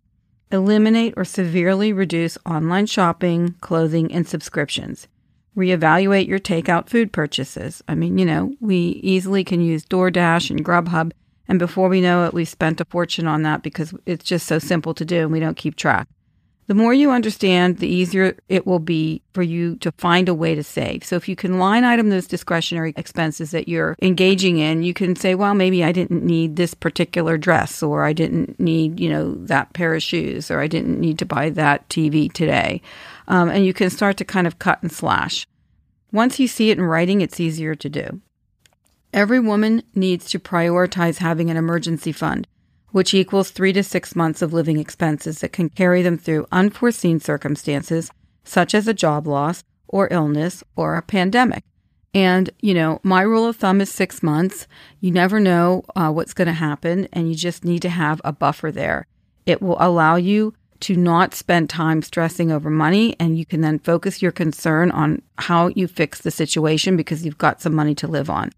Eliminate 0.49 1.13
or 1.17 1.25
severely 1.25 1.91
reduce 1.91 2.37
online 2.45 2.85
shopping, 2.85 3.55
clothing, 3.59 4.11
and 4.13 4.25
subscriptions 4.25 5.07
reevaluate 5.55 6.27
your 6.27 6.39
takeout 6.39 6.89
food 6.89 7.11
purchases. 7.11 7.83
I 7.87 7.95
mean, 7.95 8.17
you 8.17 8.25
know, 8.25 8.53
we 8.59 8.99
easily 9.03 9.43
can 9.43 9.61
use 9.61 9.85
DoorDash 9.85 10.49
and 10.49 10.63
Grubhub, 10.63 11.11
and 11.47 11.59
before 11.59 11.89
we 11.89 11.99
know 11.99 12.25
it, 12.25 12.33
we've 12.33 12.47
spent 12.47 12.79
a 12.79 12.85
fortune 12.85 13.27
on 13.27 13.43
that 13.43 13.61
because 13.61 13.93
it's 14.05 14.23
just 14.23 14.47
so 14.47 14.57
simple 14.57 14.93
to 14.93 15.03
do 15.03 15.23
and 15.23 15.31
we 15.33 15.41
don't 15.41 15.57
keep 15.57 15.75
track. 15.75 16.07
The 16.67 16.75
more 16.75 16.93
you 16.93 17.11
understand, 17.11 17.79
the 17.79 17.87
easier 17.89 18.37
it 18.47 18.65
will 18.65 18.79
be 18.79 19.21
for 19.33 19.41
you 19.41 19.75
to 19.79 19.91
find 19.97 20.29
a 20.29 20.33
way 20.33 20.55
to 20.55 20.63
save. 20.63 21.03
So 21.03 21.17
if 21.17 21.27
you 21.27 21.35
can 21.35 21.59
line 21.59 21.83
item 21.83 22.09
those 22.09 22.27
discretionary 22.27 22.93
expenses 22.95 23.51
that 23.51 23.67
you're 23.67 23.97
engaging 24.01 24.59
in, 24.59 24.81
you 24.81 24.93
can 24.93 25.17
say, 25.17 25.35
well, 25.35 25.53
maybe 25.53 25.83
I 25.83 25.91
didn't 25.91 26.23
need 26.23 26.55
this 26.55 26.73
particular 26.73 27.37
dress 27.37 27.83
or 27.83 28.05
I 28.05 28.13
didn't 28.13 28.57
need, 28.57 29.01
you 29.01 29.09
know, 29.09 29.35
that 29.47 29.73
pair 29.73 29.93
of 29.93 30.01
shoes 30.01 30.49
or 30.49 30.61
I 30.61 30.67
didn't 30.67 31.01
need 31.01 31.19
to 31.19 31.25
buy 31.25 31.49
that 31.49 31.89
TV 31.89 32.31
today 32.31 32.81
um, 33.27 33.49
and 33.49 33.65
you 33.65 33.73
can 33.73 33.89
start 33.89 34.17
to 34.17 34.25
kind 34.25 34.47
of 34.47 34.59
cut 34.59 34.81
and 34.81 34.91
slash. 34.91 35.47
Once 36.11 36.39
you 36.39 36.47
see 36.47 36.71
it 36.71 36.77
in 36.77 36.83
writing, 36.83 37.21
it's 37.21 37.39
easier 37.39 37.75
to 37.75 37.89
do. 37.89 38.21
Every 39.13 39.39
woman 39.39 39.83
needs 39.93 40.29
to 40.31 40.39
prioritize 40.39 41.17
having 41.17 41.49
an 41.49 41.57
emergency 41.57 42.11
fund, 42.11 42.47
which 42.89 43.13
equals 43.13 43.51
three 43.51 43.73
to 43.73 43.83
six 43.83 44.15
months 44.15 44.41
of 44.41 44.53
living 44.53 44.79
expenses 44.79 45.39
that 45.39 45.53
can 45.53 45.69
carry 45.69 46.01
them 46.01 46.17
through 46.17 46.47
unforeseen 46.51 47.19
circumstances, 47.19 48.11
such 48.43 48.73
as 48.73 48.87
a 48.87 48.93
job 48.93 49.27
loss 49.27 49.63
or 49.87 50.07
illness 50.11 50.63
or 50.75 50.95
a 50.95 51.01
pandemic. 51.01 51.63
And, 52.13 52.49
you 52.59 52.73
know, 52.73 52.99
my 53.03 53.21
rule 53.21 53.47
of 53.47 53.55
thumb 53.55 53.79
is 53.79 53.89
six 53.89 54.21
months. 54.21 54.67
You 54.99 55.11
never 55.11 55.39
know 55.39 55.83
uh, 55.95 56.11
what's 56.11 56.33
going 56.33 56.47
to 56.47 56.53
happen, 56.53 57.07
and 57.13 57.29
you 57.29 57.35
just 57.35 57.63
need 57.63 57.81
to 57.83 57.89
have 57.89 58.19
a 58.25 58.33
buffer 58.33 58.71
there. 58.71 59.07
It 59.45 59.61
will 59.61 59.77
allow 59.79 60.17
you 60.17 60.53
to 60.81 60.95
not 60.95 61.33
spend 61.33 61.69
time 61.69 62.01
stressing 62.01 62.51
over 62.51 62.69
money 62.69 63.15
and 63.19 63.37
you 63.37 63.45
can 63.45 63.61
then 63.61 63.79
focus 63.79 64.21
your 64.21 64.31
concern 64.31 64.91
on 64.91 65.21
how 65.37 65.67
you 65.67 65.87
fix 65.87 66.21
the 66.21 66.31
situation 66.31 66.97
because 66.97 67.25
you've 67.25 67.37
got 67.37 67.61
some 67.61 67.73
money 67.73 67.95
to 67.95 68.07
live 68.07 68.29
on. 68.29 68.51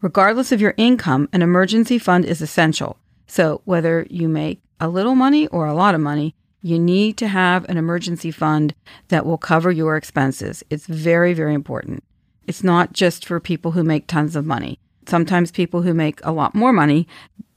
Regardless 0.00 0.52
of 0.52 0.60
your 0.60 0.74
income, 0.76 1.28
an 1.32 1.42
emergency 1.42 1.98
fund 1.98 2.24
is 2.24 2.42
essential. 2.42 2.96
So 3.26 3.62
whether 3.64 4.06
you 4.10 4.28
make 4.28 4.60
a 4.80 4.88
little 4.88 5.14
money 5.14 5.46
or 5.48 5.66
a 5.66 5.74
lot 5.74 5.94
of 5.94 6.00
money, 6.00 6.34
you 6.60 6.78
need 6.78 7.16
to 7.16 7.28
have 7.28 7.64
an 7.68 7.76
emergency 7.76 8.30
fund 8.30 8.74
that 9.08 9.26
will 9.26 9.38
cover 9.38 9.70
your 9.70 9.96
expenses. 9.96 10.62
It's 10.70 10.86
very, 10.86 11.34
very 11.34 11.54
important. 11.54 12.04
It's 12.46 12.64
not 12.64 12.92
just 12.92 13.24
for 13.24 13.40
people 13.40 13.72
who 13.72 13.82
make 13.82 14.06
tons 14.06 14.36
of 14.36 14.44
money. 14.44 14.78
Sometimes 15.06 15.50
people 15.50 15.82
who 15.82 15.94
make 15.94 16.20
a 16.22 16.32
lot 16.32 16.54
more 16.54 16.72
money 16.72 17.08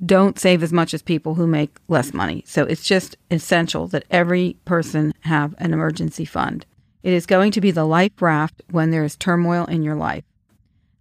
don't 0.05 0.39
save 0.39 0.63
as 0.63 0.73
much 0.73 0.93
as 0.93 1.01
people 1.01 1.35
who 1.35 1.47
make 1.47 1.77
less 1.87 2.13
money. 2.13 2.43
So 2.45 2.63
it's 2.63 2.83
just 2.83 3.15
essential 3.31 3.87
that 3.87 4.05
every 4.09 4.57
person 4.65 5.13
have 5.21 5.55
an 5.57 5.73
emergency 5.73 6.25
fund. 6.25 6.65
It 7.03 7.13
is 7.13 7.25
going 7.25 7.51
to 7.51 7.61
be 7.61 7.71
the 7.71 7.85
life 7.85 8.19
raft 8.19 8.63
when 8.71 8.89
there 8.89 9.03
is 9.03 9.15
turmoil 9.15 9.65
in 9.65 9.83
your 9.83 9.95
life. 9.95 10.23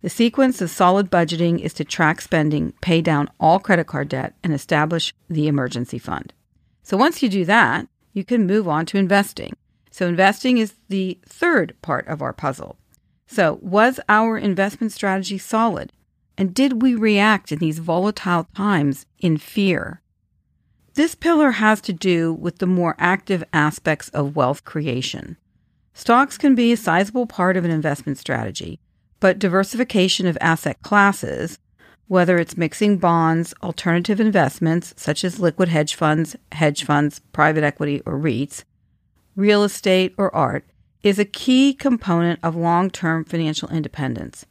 The 0.02 0.10
sequence 0.10 0.60
of 0.60 0.68
solid 0.68 1.10
budgeting 1.10 1.60
is 1.60 1.72
to 1.74 1.84
track 1.84 2.20
spending, 2.20 2.74
pay 2.82 3.00
down 3.00 3.30
all 3.40 3.58
credit 3.58 3.86
card 3.86 4.10
debt, 4.10 4.34
and 4.44 4.52
establish 4.52 5.14
the 5.30 5.48
emergency 5.48 5.98
fund. 5.98 6.34
So 6.82 6.98
once 6.98 7.22
you 7.22 7.30
do 7.30 7.46
that, 7.46 7.88
you 8.12 8.22
can 8.22 8.46
move 8.46 8.68
on 8.68 8.84
to 8.86 8.98
investing. 8.98 9.56
So 9.90 10.06
investing 10.06 10.58
is 10.58 10.74
the 10.88 11.18
third 11.26 11.74
part 11.80 12.06
of 12.06 12.20
our 12.20 12.34
puzzle. 12.34 12.76
So 13.26 13.58
was 13.62 13.98
our 14.08 14.36
investment 14.36 14.92
strategy 14.92 15.38
solid? 15.38 15.90
And 16.36 16.54
did 16.54 16.82
we 16.82 16.94
react 16.94 17.52
in 17.52 17.58
these 17.58 17.78
volatile 17.78 18.48
times 18.54 19.06
in 19.18 19.36
fear? 19.36 20.00
This 20.94 21.14
pillar 21.14 21.52
has 21.52 21.80
to 21.82 21.92
do 21.92 22.32
with 22.32 22.58
the 22.58 22.66
more 22.66 22.94
active 22.98 23.42
aspects 23.52 24.08
of 24.10 24.36
wealth 24.36 24.64
creation. 24.64 25.36
Stocks 25.92 26.36
can 26.36 26.54
be 26.54 26.72
a 26.72 26.76
sizable 26.76 27.26
part 27.26 27.56
of 27.56 27.64
an 27.64 27.70
investment 27.70 28.18
strategy, 28.18 28.80
but 29.20 29.38
diversification 29.38 30.26
of 30.26 30.38
asset 30.40 30.82
classes, 30.82 31.58
whether 32.06 32.38
it's 32.38 32.56
mixing 32.56 32.98
bonds, 32.98 33.54
alternative 33.62 34.20
investments 34.20 34.92
such 34.96 35.24
as 35.24 35.40
liquid 35.40 35.68
hedge 35.68 35.94
funds, 35.94 36.36
hedge 36.52 36.84
funds, 36.84 37.20
private 37.32 37.64
equity, 37.64 38.02
or 38.04 38.18
REITs, 38.18 38.64
real 39.36 39.64
estate, 39.64 40.14
or 40.16 40.34
art, 40.34 40.64
is 41.02 41.18
a 41.18 41.24
key 41.24 41.74
component 41.74 42.40
of 42.42 42.56
long 42.56 42.90
term 42.90 43.24
financial 43.24 43.68
independence. 43.68 44.46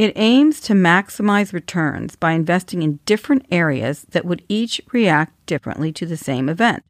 It 0.00 0.14
aims 0.16 0.62
to 0.62 0.72
maximize 0.72 1.52
returns 1.52 2.16
by 2.16 2.32
investing 2.32 2.80
in 2.80 3.00
different 3.04 3.44
areas 3.50 4.06
that 4.12 4.24
would 4.24 4.42
each 4.48 4.80
react 4.92 5.44
differently 5.44 5.92
to 5.92 6.06
the 6.06 6.16
same 6.16 6.48
event. 6.48 6.84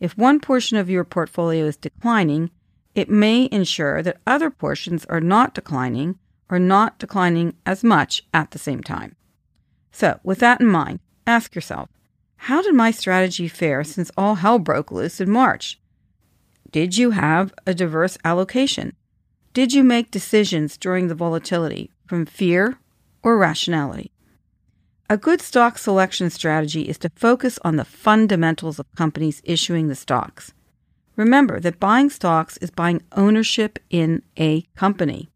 If 0.00 0.18
one 0.18 0.40
portion 0.40 0.76
of 0.76 0.90
your 0.90 1.04
portfolio 1.04 1.66
is 1.66 1.76
declining, 1.76 2.50
it 2.92 3.08
may 3.08 3.48
ensure 3.52 4.02
that 4.02 4.20
other 4.26 4.50
portions 4.50 5.04
are 5.04 5.20
not 5.20 5.54
declining 5.54 6.18
or 6.48 6.58
not 6.58 6.98
declining 6.98 7.54
as 7.64 7.84
much 7.84 8.24
at 8.34 8.50
the 8.50 8.58
same 8.58 8.82
time. 8.82 9.14
So, 9.92 10.18
with 10.24 10.40
that 10.40 10.60
in 10.60 10.66
mind, 10.66 10.98
ask 11.28 11.54
yourself 11.54 11.88
how 12.34 12.62
did 12.62 12.74
my 12.74 12.90
strategy 12.90 13.46
fare 13.46 13.84
since 13.84 14.10
all 14.16 14.34
hell 14.34 14.58
broke 14.58 14.90
loose 14.90 15.20
in 15.20 15.30
March? 15.30 15.78
Did 16.72 16.98
you 16.98 17.12
have 17.12 17.54
a 17.64 17.74
diverse 17.74 18.18
allocation? 18.24 18.96
Did 19.52 19.72
you 19.72 19.84
make 19.84 20.10
decisions 20.10 20.76
during 20.76 21.06
the 21.06 21.14
volatility 21.14 21.92
from 22.10 22.26
fear 22.26 22.76
or 23.22 23.38
rationality? 23.38 24.10
A 25.08 25.16
good 25.16 25.40
stock 25.40 25.78
selection 25.78 26.28
strategy 26.28 26.88
is 26.88 26.98
to 26.98 27.10
focus 27.14 27.56
on 27.62 27.76
the 27.76 27.84
fundamentals 27.84 28.80
of 28.80 28.92
companies 28.96 29.40
issuing 29.44 29.86
the 29.86 29.94
stocks. 29.94 30.52
Remember 31.14 31.60
that 31.60 31.78
buying 31.78 32.10
stocks 32.10 32.56
is 32.56 32.72
buying 32.72 33.00
ownership 33.12 33.78
in 33.90 34.22
a 34.36 34.62
company. 34.74 35.30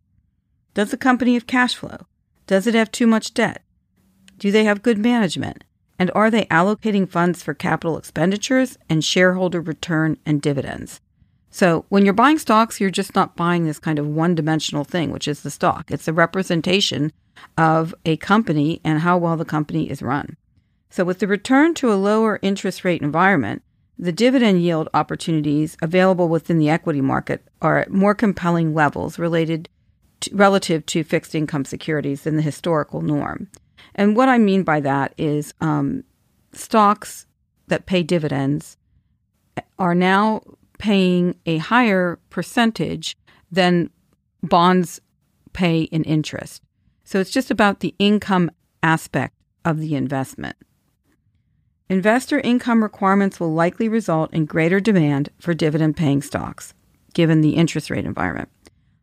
Does 0.75 0.90
the 0.90 0.97
company 0.97 1.35
have 1.35 1.47
cash 1.47 1.76
flow? 1.76 2.09
Does 2.49 2.66
it 2.66 2.75
have 2.75 2.90
too 2.90 3.07
much 3.07 3.35
debt? 3.35 3.62
Do 4.37 4.50
they 4.50 4.64
have 4.64 4.83
good 4.83 4.99
management? 4.99 5.62
And 5.97 6.11
are 6.12 6.28
they 6.28 6.47
allocating 6.47 7.09
funds 7.09 7.40
for 7.40 7.54
capital 7.54 7.97
expenditures 7.97 8.78
and 8.90 9.04
shareholder 9.04 9.61
return 9.61 10.16
and 10.26 10.43
dividends? 10.43 11.00
So 11.54 11.84
when 11.88 12.04
you're 12.04 12.14
buying 12.14 12.38
stocks, 12.38 12.80
you're 12.80 12.90
just 12.90 13.14
not 13.14 13.37
buying 13.37 13.64
this 13.64 13.78
kind 13.78 14.00
of 14.00 14.08
one 14.08 14.34
dimensional 14.34 14.82
thing, 14.82 15.12
which 15.12 15.28
is 15.28 15.42
the 15.42 15.52
stock. 15.52 15.88
It's 15.88 16.08
a 16.08 16.12
representation 16.12 17.12
of 17.56 17.94
a 18.04 18.16
company 18.16 18.80
and 18.82 18.99
how 18.99 19.18
well 19.18 19.37
the 19.37 19.44
company 19.44 19.88
is 19.88 20.02
run. 20.02 20.37
So 20.90 21.04
with 21.04 21.20
the 21.20 21.28
return 21.28 21.75
to 21.75 21.92
a 21.92 21.94
lower 21.94 22.40
interest 22.42 22.84
rate 22.84 23.02
environment, 23.02 23.62
the 23.96 24.11
dividend 24.11 24.62
yield 24.64 24.88
opportunities 24.94 25.76
available 25.80 26.28
within 26.28 26.58
the 26.58 26.70
equity 26.70 27.00
market 27.00 27.46
are 27.62 27.78
at 27.78 27.92
more 27.92 28.16
compelling 28.16 28.75
levels 28.75 29.16
related 29.16 29.68
to, 30.23 30.34
relative 30.34 30.84
to 30.87 31.04
fixed 31.04 31.37
income 31.37 31.64
securities 31.64 32.23
than 32.23 32.34
the 32.34 32.42
historical 32.42 33.00
norm. 33.00 33.49
And 33.94 34.16
what 34.16 34.28
I 34.28 34.38
mean 34.38 34.64
by 34.64 34.80
that 34.80 35.14
is 35.16 35.54
um, 35.61 36.02
stocks 36.52 37.26
that 37.68 37.87
pay 37.87 38.02
dividends 38.02 38.76
are 39.78 39.94
now 39.94 40.42
paying 40.84 41.34
a 41.46 41.56
higher 41.56 42.18
percentage 42.28 43.16
than 43.50 43.88
bonds 44.42 45.00
pay 45.54 45.84
in 45.84 46.04
interest. 46.04 46.62
So 47.04 47.20
it's 47.20 47.30
just 47.30 47.50
about 47.50 47.80
the 47.80 47.94
income 47.98 48.50
aspect 48.82 49.34
of 49.64 49.78
the 49.78 49.94
investment. 49.94 50.56
Investor 51.88 52.38
income 52.40 52.82
requirements 52.82 53.40
will 53.40 53.54
likely 53.54 53.88
result 53.88 54.34
in 54.34 54.44
greater 54.44 54.78
demand 54.78 55.30
for 55.40 55.54
dividend 55.54 55.96
paying 55.96 56.20
stocks 56.20 56.74
given 57.14 57.40
the 57.40 57.56
interest 57.56 57.88
rate 57.88 58.04
environment. 58.04 58.50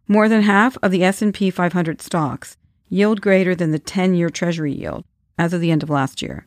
More 0.08 0.30
than 0.30 0.44
half 0.44 0.78
of 0.84 0.92
the 0.92 1.04
S&P 1.04 1.50
500 1.50 2.00
stocks 2.00 2.58
yield 2.90 3.22
greater 3.22 3.56
than 3.56 3.72
the 3.72 3.80
10-year 3.80 4.30
treasury 4.30 4.74
yield 4.74 5.04
as 5.40 5.52
of 5.52 5.62
the 5.62 5.72
end 5.72 5.82
of 5.82 5.90
last 5.90 6.22
year. 6.22 6.46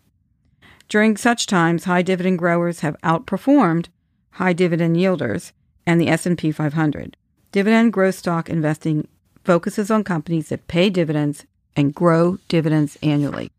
During 0.89 1.17
such 1.17 1.49
times, 1.49 1.87
high 1.87 2.03
dividend 2.03 2.39
growers 2.39 2.81
have 2.81 2.97
outperformed 3.03 3.89
high 4.35 4.53
dividend 4.53 4.97
yielders, 4.97 5.53
and 5.87 6.01
the 6.01 6.09
S&P 6.09 6.51
500. 6.51 7.17
Dividend 7.53 7.93
growth 7.93 8.17
stock 8.17 8.49
investing 8.49 9.07
focuses 9.45 9.91
on 9.91 10.03
companies 10.03 10.49
that 10.49 10.67
pay 10.67 10.91
dividends 10.91 11.45
and 11.77 11.95
grow 11.95 12.39
dividends 12.49 12.97
annually. 13.03 13.51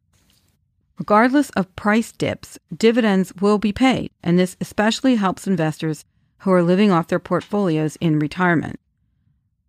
Regardless 0.97 1.49
of 1.51 1.75
price 1.75 2.11
dips, 2.11 2.57
dividends 2.75 3.33
will 3.41 3.57
be 3.57 3.73
paid, 3.73 4.11
and 4.23 4.39
this 4.39 4.55
especially 4.61 5.15
helps 5.15 5.47
investors 5.47 6.05
who 6.39 6.51
are 6.51 6.63
living 6.63 6.91
off 6.91 7.07
their 7.07 7.19
portfolios 7.19 7.97
in 7.97 8.19
retirement. 8.19 8.79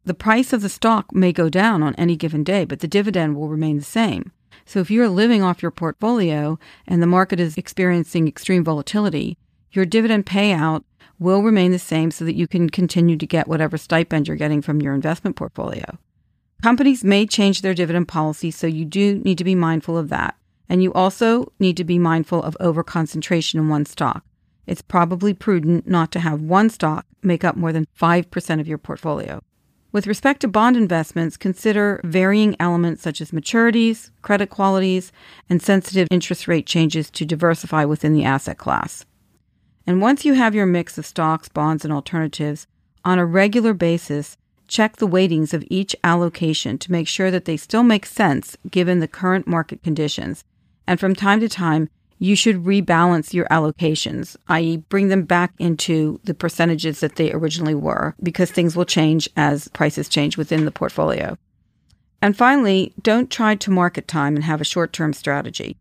The 0.05 0.15
price 0.15 0.53
of 0.53 0.63
the 0.63 0.69
stock 0.69 1.13
may 1.13 1.33
go 1.33 1.49
down 1.49 1.83
on 1.83 1.95
any 1.97 2.17
given 2.17 2.45
day, 2.45 2.65
but 2.65 2.79
the 2.81 2.89
dividend 2.89 3.35
will 3.35 3.49
remain 3.49 3.79
the 3.79 3.85
same. 3.85 4.31
So 4.65 4.81
if 4.81 4.91
you're 4.91 5.09
living 5.09 5.43
off 5.43 5.63
your 5.63 5.73
portfolio 5.73 6.59
and 6.87 7.03
the 7.03 7.07
market 7.07 7.41
is 7.41 7.57
experiencing 7.57 8.29
extreme 8.29 8.63
volatility, 8.63 9.37
your 9.73 9.85
dividend 9.85 10.27
payout 10.27 10.85
will 11.19 11.43
remain 11.43 11.73
the 11.73 11.79
same 11.79 12.11
so 12.11 12.25
that 12.25 12.35
you 12.35 12.47
can 12.47 12.69
continue 12.71 13.17
to 13.17 13.27
get 13.27 13.49
whatever 13.49 13.77
stipend 13.77 14.29
you're 14.29 14.37
getting 14.37 14.63
from 14.63 14.81
your 14.81 14.95
investment 14.95 15.37
portfolio. 15.37 15.99
Companies 16.63 17.05
may 17.05 17.27
change 17.27 17.63
their 17.63 17.75
dividend 17.75 18.09
policy, 18.09 18.51
so 18.51 18.67
you 18.67 18.85
do 18.85 19.19
need 19.19 19.39
to 19.39 19.45
be 19.45 19.55
mindful 19.55 19.97
of 19.97 20.09
that. 20.09 20.37
And 20.69 20.83
you 20.83 20.93
also 20.93 21.53
need 21.59 21.77
to 21.77 21.85
be 21.85 21.99
mindful 21.99 22.43
of 22.43 22.57
overconcentration 22.61 23.55
in 23.55 23.69
one 23.69 23.87
stock. 23.87 24.25
It's 24.67 24.83
probably 24.83 25.33
prudent 25.33 25.87
not 25.87 26.11
to 26.13 26.21
have 26.21 26.41
one 26.41 26.71
stock 26.71 27.07
make 27.23 27.45
up 27.45 27.57
more 27.57 27.73
than 27.73 27.87
5% 27.99 28.61
of 28.61 28.67
your 28.67 28.79
portfolio. 28.79 29.43
With 29.93 30.07
respect 30.07 30.41
to 30.41 30.49
bond 30.49 30.77
investments, 30.77 31.37
consider 31.37 32.01
varying 32.05 32.57
elements 32.59 33.03
such 33.03 33.21
as 33.21 33.31
maturities, 33.31 34.11
credit 34.23 34.51
qualities, 34.51 35.13
and 35.49 35.63
sensitive 35.63 36.09
interest 36.11 36.49
rate 36.49 36.67
changes 36.67 37.11
to 37.13 37.25
diversify 37.25 37.85
within 37.85 38.13
the 38.13 38.25
asset 38.25 38.59
class. 38.59 39.07
And 39.87 40.01
once 40.01 40.25
you 40.25 40.35
have 40.35 40.55
your 40.55 40.67
mix 40.67 40.99
of 40.99 41.07
stocks, 41.07 41.49
bonds, 41.49 41.85
and 41.85 41.93
alternatives, 41.93 42.67
on 43.05 43.19
a 43.19 43.27
regular 43.27 43.73
basis, 43.73 44.37
check 44.67 44.97
the 44.97 45.07
weightings 45.07 45.55
of 45.55 45.65
each 45.71 45.95
allocation 46.03 46.77
to 46.79 46.91
make 46.91 47.07
sure 47.07 47.31
that 47.31 47.45
they 47.45 47.57
still 47.57 47.85
make 47.85 48.05
sense 48.05 48.57
given 48.69 48.99
the 48.99 49.07
current 49.07 49.47
market 49.47 49.83
conditions. 49.83 50.43
And 50.89 50.99
from 50.99 51.15
time 51.15 51.39
to 51.41 51.49
time, 51.49 51.89
you 52.19 52.35
should 52.35 52.65
rebalance 52.65 53.33
your 53.33 53.47
allocations, 53.47 54.37
i.e., 54.49 54.79
bring 54.79 55.09
them 55.09 55.23
back 55.23 55.53
into 55.59 56.19
the 56.25 56.35
percentages 56.35 57.01
that 57.01 57.17
they 57.17 57.33
originally 57.33 57.75
were, 57.75 58.15
because 58.23 58.51
things 58.51 58.75
will 58.75 58.87
change 58.87 59.29
as 59.37 59.69
prices 59.69 60.09
change 60.09 60.37
within 60.37 60.65
the 60.65 60.71
portfolio. 60.71 61.37
And 62.23 62.37
finally, 62.37 62.95
don't 63.03 63.31
try 63.31 63.55
to 63.57 63.71
market 63.71 64.09
time 64.09 64.35
and 64.35 64.45
have 64.45 64.61
a 64.61 64.65
short 64.65 64.93
term 64.93 65.13
strategy. 65.13 65.77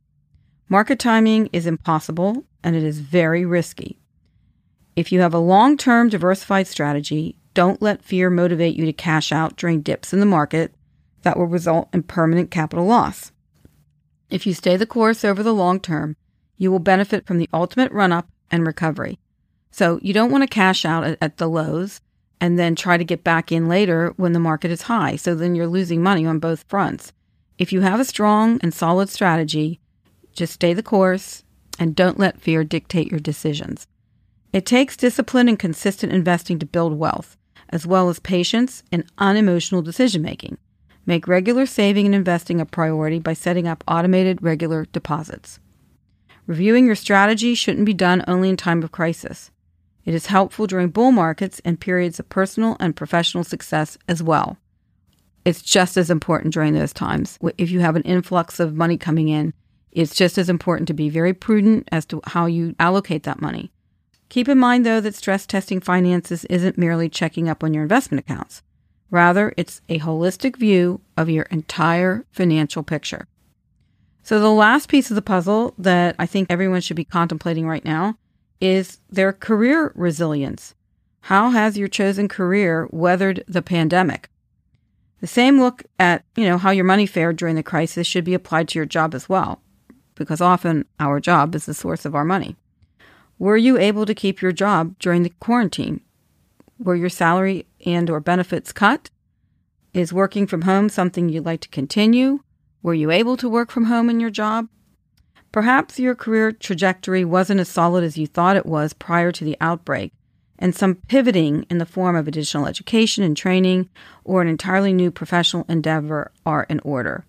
Market 0.68 1.00
timing 1.00 1.50
is 1.54 1.66
impossible 1.66 2.44
and 2.66 2.76
it 2.76 2.84
is 2.84 3.00
very 3.00 3.46
risky. 3.46 4.00
If 4.96 5.12
you 5.12 5.22
have 5.22 5.36
a 5.36 5.40
long 5.40 5.78
term 5.78 6.10
diversified 6.10 6.68
strategy, 6.68 7.38
don't 7.54 7.82
let 7.82 8.04
fear 8.04 8.30
motivate 8.30 8.76
you 8.76 8.86
to 8.86 8.92
cash 8.92 9.32
out 9.32 9.56
during 9.56 9.82
dips 9.82 10.12
in 10.12 10.20
the 10.20 10.26
market 10.26 10.74
that 11.22 11.38
will 11.38 11.46
result 11.46 11.90
in 11.94 12.04
permanent 12.04 12.52
capital 12.52 12.86
loss. 12.86 13.32
If 14.32 14.48
you 14.48 14.54
stay 14.54 14.78
the 14.78 14.88
course 14.88 15.24
over 15.24 15.44
the 15.44 15.54
long 15.54 15.80
term, 15.80 16.18
you 16.58 16.72
will 16.72 16.80
benefit 16.80 17.28
from 17.28 17.38
the 17.38 17.50
ultimate 17.54 17.92
run 17.92 18.12
up 18.12 18.28
and 18.50 18.66
recovery. 18.66 19.20
So 19.70 20.00
you 20.02 20.14
don't 20.14 20.32
want 20.32 20.44
to 20.44 20.48
cash 20.48 20.86
out 20.86 21.04
at, 21.04 21.18
at, 21.22 21.38
the 21.38 21.48
lows 21.48 22.02
and 22.42 22.58
then 22.58 22.76
try 22.76 22.98
to 22.98 23.04
get 23.04 23.24
back 23.24 23.52
in 23.52 23.68
later 23.68 24.14
when 24.18 24.34
the 24.34 24.40
market 24.40 24.72
is 24.72 24.84
high. 24.84 25.18
So 25.18 25.36
then 25.36 25.54
you're 25.54 25.68
losing 25.68 26.02
money 26.02 26.26
on 26.26 26.40
both 26.40 26.66
fronts. 26.68 27.14
If 27.58 27.72
you 27.72 27.82
have 27.82 28.00
a 28.00 28.06
strong 28.06 28.60
and 28.64 28.74
solid 28.74 29.10
strategy, 29.10 29.80
just 30.34 30.54
stay 30.54 30.74
the 30.74 30.84
course 30.84 31.44
and 31.79 31.96
don't 31.96 32.20
let 32.20 32.41
fear 32.41 32.63
dictate 32.63 33.12
your 33.12 33.20
decisions. 33.20 33.88
It 34.53 34.65
takes 34.65 34.96
discipline 34.96 35.50
and 35.50 35.60
consistent 35.60 36.13
investing 36.13 36.60
to 36.60 36.65
build 36.65 36.98
wealth, 36.98 37.38
as 37.70 37.86
well 37.86 38.10
as 38.10 38.20
patience 38.20 38.84
and 38.91 39.03
unemotional 39.17 39.82
decision 39.82 40.22
making. 40.22 40.58
Make 41.05 41.27
regular 41.27 41.65
saving 41.65 42.05
and 42.05 42.15
investing 42.15 42.60
a 42.60 42.65
priority 42.65 43.20
by 43.20 43.34
setting 43.34 43.67
up 43.67 43.84
automated 43.88 44.41
regular 44.41 44.86
deposits. 44.86 45.60
Reviewing 46.48 46.86
your 46.86 46.96
strategy 46.96 47.55
shouldn't 47.55 47.86
be 47.86 47.94
done 47.94 48.24
only 48.27 48.50
in 48.50 48.58
time 48.58 48.82
of 48.84 48.91
crisis. 48.91 49.51
It 50.05 50.13
is 50.13 50.27
helpful 50.27 50.67
during 50.67 50.89
bull 50.89 51.12
markets 51.12 51.60
and 51.65 51.79
periods 51.79 52.20
of 52.20 52.29
personal 52.29 52.77
and 52.79 52.96
professional 52.96 53.44
success 53.44 53.98
as 54.08 54.22
well. 54.22 54.58
It's 55.44 55.62
just 55.62 55.98
as 55.98 56.10
important 56.10 56.53
during 56.53 56.74
those 56.74 56.94
times. 56.94 57.38
If 57.58 57.70
you 57.72 57.79
have 57.82 57.96
an 57.96 58.03
influx 58.03 58.60
of 58.60 58.75
money 58.75 58.98
coming 58.98 59.29
in, 59.29 59.53
it's 59.96 60.14
just 60.14 60.38
as 60.38 60.50
important 60.50 60.88
to 60.90 60.94
be 60.94 61.10
very 61.10 61.34
prudent 61.34 61.88
as 61.92 62.06
to 62.08 62.22
how 62.25 62.46
you 62.46 62.75
allocate 62.80 63.24
that 63.24 63.42
money. 63.42 63.72
Keep 64.28 64.50
in 64.50 64.60
mind, 64.60 64.86
though, 64.86 65.00
that 65.00 65.16
stress 65.16 65.46
testing 65.46 65.80
finances 65.80 66.44
isn't 66.46 66.78
merely 66.78 67.08
checking 67.08 67.48
up 67.48 67.64
on 67.64 67.74
your 67.74 67.84
investment 67.84 68.20
accounts. 68.20 68.62
Rather, 69.10 69.54
it's 69.56 69.82
a 69.88 70.00
holistic 70.00 70.58
view 70.58 71.00
of 71.16 71.30
your 71.30 71.44
entire 71.44 72.25
financial 72.32 72.84
picture. 72.84 73.28
So, 74.22 74.40
the 74.40 74.52
last 74.52 74.90
piece 74.90 75.10
of 75.10 75.16
the 75.16 75.22
puzzle 75.22 75.74
that 75.78 76.16
I 76.20 76.25
think 76.25 76.48
everyone 76.50 76.82
should 76.82 76.98
be 76.98 77.06
contemplating 77.06 77.66
right 77.66 77.86
now 77.86 78.18
is 78.60 79.00
their 79.10 79.32
career 79.32 79.94
resilience. 79.96 80.75
How 81.22 81.52
has 81.52 81.78
your 81.78 81.88
chosen 81.88 82.28
career 82.28 82.90
weathered 82.92 83.44
the 83.48 83.62
pandemic? 83.62 84.30
The 85.22 85.28
same 85.28 85.60
look 85.60 85.84
at, 85.98 86.25
you 86.36 86.46
know, 86.46 86.58
how 86.58 86.72
your 86.72 86.84
money 86.84 87.06
fared 87.06 87.38
during 87.38 87.56
the 87.56 87.64
crisis 87.64 88.06
should 88.06 88.25
be 88.25 88.34
applied 88.34 88.68
to 88.70 88.80
your 88.80 88.86
job 88.86 89.16
as 89.16 89.30
well 89.30 89.62
because 90.16 90.42
often 90.42 90.86
our 91.00 91.20
job 91.20 91.54
is 91.56 91.66
the 91.66 91.74
source 91.74 92.06
of 92.06 92.16
our 92.16 92.26
money. 92.26 92.56
Were 93.38 93.58
you 93.58 93.78
able 93.78 94.06
to 94.06 94.16
keep 94.16 94.42
your 94.42 94.54
job 94.54 94.98
during 95.00 95.24
the 95.24 95.34
quarantine? 95.40 96.02
Were 96.80 96.96
your 96.96 97.10
salary 97.10 97.66
and 97.86 98.10
or 98.10 98.20
benefits 98.20 98.72
cut? 98.72 99.10
Is 99.94 100.12
working 100.12 100.48
from 100.48 100.64
home 100.64 100.90
something 100.90 101.30
you'd 101.30 101.46
like 101.46 101.62
to 101.62 101.70
continue? 101.70 102.40
Were 102.82 102.94
you 102.94 103.12
able 103.12 103.38
to 103.38 103.50
work 103.50 103.72
from 103.72 103.86
home 103.86 104.10
in 104.10 104.20
your 104.20 104.30
job? 104.30 104.68
Perhaps 105.52 106.00
your 106.00 106.16
career 106.16 106.52
trajectory 106.52 107.24
wasn't 107.24 107.62
as 107.62 107.70
solid 107.70 108.04
as 108.04 108.18
you 108.18 108.28
thought 108.28 108.58
it 108.58 108.66
was 108.66 108.94
prior 108.94 109.32
to 109.32 109.46
the 109.46 109.56
outbreak, 109.62 110.12
and 110.60 110.76
some 110.76 110.96
pivoting 110.96 111.66
in 111.70 111.78
the 111.78 111.86
form 111.86 112.16
of 112.16 112.28
additional 112.28 112.68
education 112.68 113.24
and 113.24 113.38
training 113.38 113.90
or 114.26 114.42
an 114.42 114.48
entirely 114.48 114.92
new 114.92 115.12
professional 115.12 115.66
endeavor 115.70 116.32
are 116.46 116.66
in 116.70 116.82
order. 116.82 117.26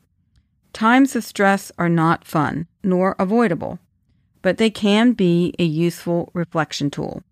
Times 0.73 1.15
of 1.17 1.25
stress 1.25 1.71
are 1.79 1.89
not 1.89 2.25
fun, 2.25 2.67
nor 2.87 3.17
avoidable, 3.19 3.79
but 4.43 4.57
they 4.57 4.71
can 4.71 5.13
be 5.13 5.55
a 5.59 5.65
useful 5.65 6.31
reflection 6.33 6.91
tool. 6.91 7.23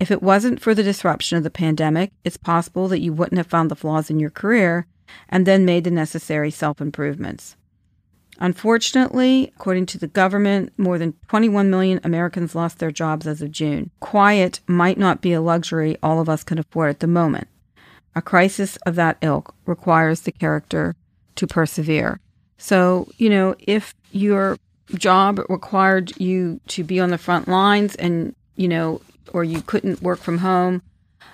If 0.00 0.10
it 0.10 0.22
wasn't 0.22 0.60
for 0.60 0.74
the 0.74 0.82
disruption 0.82 1.38
of 1.38 1.44
the 1.44 1.50
pandemic, 1.50 2.12
it's 2.24 2.36
possible 2.36 2.88
that 2.88 3.00
you 3.00 3.12
wouldn't 3.12 3.38
have 3.38 3.46
found 3.46 3.70
the 3.70 3.76
flaws 3.76 4.10
in 4.10 4.18
your 4.18 4.30
career 4.30 4.86
and 5.28 5.46
then 5.46 5.64
made 5.64 5.84
the 5.84 5.90
necessary 5.90 6.50
self 6.50 6.80
improvements. 6.80 7.56
Unfortunately, 8.38 9.52
according 9.54 9.86
to 9.86 9.98
the 9.98 10.08
government, 10.08 10.72
more 10.76 10.98
than 10.98 11.14
21 11.28 11.70
million 11.70 12.00
Americans 12.02 12.54
lost 12.54 12.78
their 12.78 12.90
jobs 12.90 13.26
as 13.26 13.42
of 13.42 13.52
June. 13.52 13.90
Quiet 14.00 14.60
might 14.66 14.98
not 14.98 15.20
be 15.20 15.32
a 15.32 15.40
luxury 15.40 15.96
all 16.02 16.20
of 16.20 16.28
us 16.28 16.42
can 16.42 16.58
afford 16.58 16.90
at 16.90 17.00
the 17.00 17.06
moment. 17.06 17.46
A 18.14 18.22
crisis 18.22 18.76
of 18.78 18.94
that 18.96 19.18
ilk 19.22 19.54
requires 19.66 20.22
the 20.22 20.32
character 20.32 20.96
to 21.36 21.46
persevere. 21.46 22.18
So, 22.58 23.08
you 23.16 23.30
know, 23.30 23.54
if 23.58 23.94
your 24.10 24.58
job 24.98 25.40
required 25.48 26.18
you 26.20 26.60
to 26.68 26.84
be 26.84 27.00
on 27.00 27.10
the 27.10 27.18
front 27.18 27.48
lines 27.48 27.94
and, 27.96 28.34
you 28.56 28.68
know, 28.68 29.00
or 29.32 29.44
you 29.44 29.62
couldn't 29.62 30.02
work 30.02 30.18
from 30.18 30.38
home, 30.38 30.82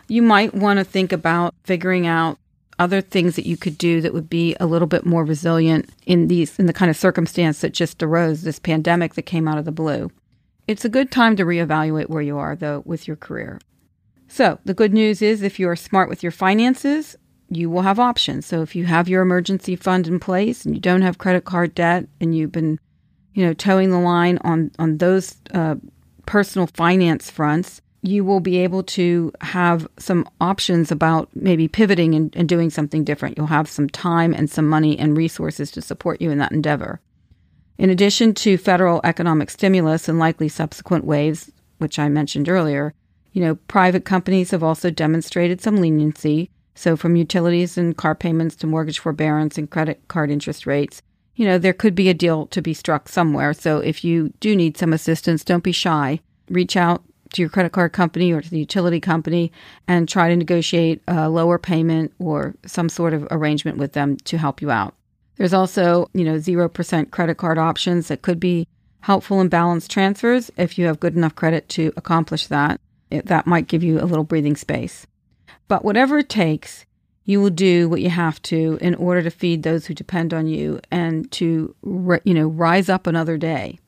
you 0.09 0.23
might 0.23 0.55
want 0.55 0.79
to 0.79 0.85
think 0.85 1.13
about 1.13 1.55
figuring 1.65 2.07
out 2.07 2.39
other 2.79 3.01
things 3.01 3.37
that 3.37 3.47
you 3.47 3.57
could 3.57 3.77
do 3.77 4.01
that 4.01 4.15
would 4.15 4.31
be 4.31 4.57
a 4.61 4.67
little 4.67 4.87
bit 4.87 5.05
more 5.05 5.25
resilient 5.25 5.91
in 6.07 6.29
these 6.29 6.59
in 6.59 6.67
the 6.67 6.73
kind 6.73 6.91
of 6.91 6.97
circumstance 6.97 7.61
that 7.61 7.73
just 7.73 8.03
arose 8.03 8.43
this 8.43 8.59
pandemic 8.59 9.15
that 9.15 9.23
came 9.23 9.49
out 9.49 9.59
of 9.59 9.65
the 9.65 9.73
blue. 9.73 10.11
It's 10.69 10.85
a 10.85 10.91
good 10.91 11.11
time 11.11 11.35
to 11.37 11.45
reevaluate 11.45 12.09
where 12.09 12.23
you 12.23 12.39
are 12.39 12.55
though 12.55 12.83
with 12.85 13.09
your 13.09 13.17
career. 13.17 13.61
So, 14.29 14.59
the 14.65 14.75
good 14.75 14.93
news 14.93 15.23
is 15.23 15.43
if 15.43 15.59
you 15.59 15.69
are 15.69 15.77
smart 15.77 16.09
with 16.09 16.23
your 16.23 16.33
finances, 16.33 17.17
you 17.49 17.71
will 17.71 17.83
have 17.83 17.99
options. 17.99 18.45
So, 18.45 18.61
if 18.61 18.77
you 18.77 18.85
have 18.85 19.09
your 19.09 19.23
emergency 19.23 19.75
fund 19.75 20.07
in 20.07 20.21
place 20.21 20.65
and 20.65 20.75
you 20.75 20.81
don't 20.81 21.03
have 21.03 21.17
credit 21.17 21.45
card 21.45 21.75
debt 21.75 22.07
and 22.21 22.37
you've 22.37 22.53
been, 22.53 22.79
you 23.39 23.47
know, 23.47 23.55
toeing 23.55 23.93
the 23.93 24.01
line 24.01 24.37
on 24.43 24.73
on 24.81 24.99
those 24.99 25.37
uh, 25.55 25.77
personal 26.27 26.67
finance 26.67 27.31
fronts, 27.31 27.81
you 28.03 28.25
will 28.25 28.41
be 28.41 28.59
able 28.59 28.83
to 28.83 29.31
have 29.43 29.87
some 29.97 30.29
options 30.41 30.91
about 30.91 31.29
maybe 31.37 31.69
pivoting 31.69 32.17
and, 32.17 32.35
and, 32.35 32.49
doing 32.49 32.69
something 32.69 33.05
different. 33.05 33.39
You'll 33.39 33.47
have 33.47 33.69
some 33.69 33.89
time 33.89 34.35
and 34.35 34.51
some 34.51 34.67
money 34.67 34.99
and 34.99 35.17
resources 35.17 35.71
to 35.71 35.83
support 35.83 36.21
you 36.21 36.33
in 36.33 36.39
that 36.39 36.51
endeavor. 36.51 37.01
In 37.79 37.91
addition 37.91 38.35
to 38.35 38.59
federal 38.59 39.01
economic 39.05 39.51
stimulus 39.51 40.09
and 40.09 40.19
likely 40.19 40.49
subsequent 40.49 41.05
waves, 41.05 41.53
which 41.79 41.97
I 41.97 42.09
mentioned 42.09 42.49
earlier, 42.49 42.93
you 43.31 43.41
know, 43.41 43.55
private 43.69 44.05
companies 44.05 44.51
have 44.51 44.65
also 44.65 44.91
demonstrated 44.91 45.61
some 45.61 45.77
leniency. 45.77 46.51
So, 46.75 46.97
from 46.97 47.15
utilities 47.15 47.79
and 47.79 47.97
car 47.97 48.17
payments 48.17 48.57
to 48.57 48.67
mortgage 48.67 48.99
forbearance 48.99 49.57
and 49.59 49.71
credit 49.71 50.09
card 50.09 50.29
interest 50.33 50.67
rates, 50.67 51.03
you 51.39 51.47
know, 51.47 51.57
there 51.57 51.73
could 51.73 51.95
be 51.95 52.09
a 52.09 52.15
deal 52.15 52.49
to 52.49 52.61
be 52.61 52.75
struck 52.75 53.09
somewhere. 53.09 53.55
So, 53.55 53.79
if 53.79 54.03
you 54.03 54.33
do 54.41 54.57
need 54.57 54.77
some 54.77 54.93
assistance, 54.93 55.45
don't 55.45 55.63
be 55.63 55.71
shy. 55.73 56.19
Reach 56.51 56.77
out 56.77 57.05
to 57.33 57.43
your 57.43 57.49
credit 57.49 57.71
card 57.71 57.93
company 57.93 58.33
or 58.33 58.43
to 58.43 58.51
the 58.51 58.59
utility 58.59 58.99
company 58.99 59.53
and 59.87 60.09
try 60.09 60.29
to 60.29 60.37
negotiate 60.37 61.01
a 61.07 61.29
lower 61.29 61.57
payment 61.57 62.13
or 62.19 62.57
some 62.67 62.89
sort 62.89 63.15
of 63.15 63.29
arrangement 63.31 63.79
with 63.79 63.93
them 63.93 64.17
to 64.25 64.37
help 64.37 64.61
you 64.61 64.73
out. 64.73 64.97
There's 65.37 65.55
also, 65.55 66.11
you 66.13 66.25
know, 66.25 66.39
0% 66.39 67.11
credit 67.13 67.37
card 67.37 67.57
options 67.57 68.09
that 68.09 68.23
could 68.23 68.41
be 68.41 68.67
helpful 69.03 69.41
in 69.41 69.49
balance 69.49 69.87
transfers 69.87 70.51
if 70.57 70.77
you 70.77 70.87
have 70.87 70.99
good 70.99 71.15
enough 71.15 71.37
credit 71.37 71.69
to 71.71 71.93
accomplish 71.97 72.49
that. 72.49 72.81
It, 73.13 73.27
that 73.27 73.47
might 73.47 73.69
give 73.69 73.85
you 73.85 74.01
a 74.01 74.05
little 74.11 74.25
breathing 74.25 74.57
space. 74.57 75.07
But 75.69 75.85
whatever 75.85 76.19
it 76.19 76.29
takes, 76.29 76.85
you 77.29 77.43
will 77.43 77.51
do 77.51 77.91
what 77.91 78.01
you 78.01 78.09
have 78.09 78.41
to 78.41 78.79
in 78.81 78.95
order 78.95 79.23
to 79.23 79.31
feed 79.31 79.63
those 79.63 79.85
who 79.85 79.93
depend 79.93 80.33
on 80.33 80.47
you 80.47 80.81
and 80.91 81.31
to, 81.31 81.75
you 82.25 82.33
know, 82.33 82.49
rise 82.49 82.89
up 82.89 83.07
another 83.07 83.37
day. 83.37 83.79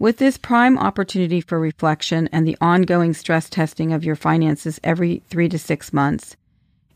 With 0.00 0.18
this 0.18 0.36
prime 0.36 0.76
opportunity 0.76 1.40
for 1.40 1.60
reflection 1.60 2.28
and 2.32 2.44
the 2.44 2.56
ongoing 2.60 3.14
stress 3.14 3.48
testing 3.48 3.92
of 3.92 4.04
your 4.04 4.16
finances 4.16 4.80
every 4.82 5.22
three 5.28 5.48
to 5.50 5.58
six 5.58 5.92
months, 5.92 6.34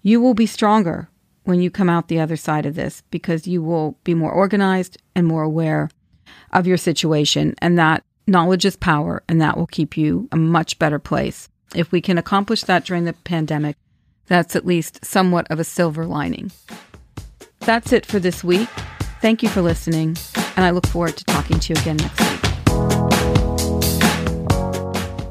you 0.02 0.20
will 0.20 0.34
be 0.34 0.46
stronger 0.46 1.08
when 1.44 1.62
you 1.62 1.70
come 1.70 1.88
out 1.88 2.08
the 2.08 2.18
other 2.18 2.36
side 2.36 2.66
of 2.66 2.74
this 2.74 3.04
because 3.12 3.46
you 3.46 3.62
will 3.62 3.96
be 4.02 4.14
more 4.14 4.32
organized 4.32 5.00
and 5.14 5.28
more 5.28 5.44
aware 5.44 5.90
of 6.52 6.66
your 6.66 6.76
situation. 6.76 7.54
And 7.58 7.78
that 7.78 8.02
knowledge 8.26 8.64
is 8.64 8.74
power, 8.74 9.22
and 9.28 9.40
that 9.40 9.56
will 9.56 9.68
keep 9.68 9.96
you 9.96 10.28
a 10.32 10.36
much 10.36 10.76
better 10.80 10.98
place. 10.98 11.48
If 11.72 11.92
we 11.92 12.00
can 12.00 12.18
accomplish 12.18 12.62
that 12.62 12.84
during 12.84 13.04
the 13.04 13.12
pandemic, 13.12 13.76
that's 14.28 14.54
at 14.54 14.64
least 14.64 15.04
somewhat 15.04 15.46
of 15.50 15.58
a 15.58 15.64
silver 15.64 16.06
lining. 16.06 16.52
That's 17.60 17.92
it 17.92 18.06
for 18.06 18.18
this 18.18 18.44
week. 18.44 18.68
Thank 19.20 19.42
you 19.42 19.48
for 19.48 19.62
listening, 19.62 20.16
and 20.56 20.64
I 20.64 20.70
look 20.70 20.86
forward 20.86 21.16
to 21.16 21.24
talking 21.24 21.58
to 21.58 21.74
you 21.74 21.80
again 21.80 21.96
next 21.96 22.20
week. 22.20 22.97